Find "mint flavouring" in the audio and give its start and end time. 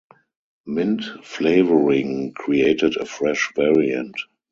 0.65-2.33